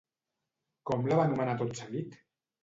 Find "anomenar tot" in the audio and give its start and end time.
1.29-1.77